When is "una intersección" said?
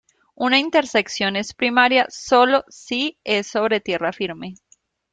0.33-1.35